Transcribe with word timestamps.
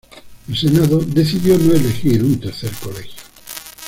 El 0.49 0.57
Senado 0.57 0.99
decidió 1.05 1.59
no 1.59 1.75
elegir 1.75 2.23
un 2.23 2.39
tercer 2.39 2.71
colegio. 2.81 3.21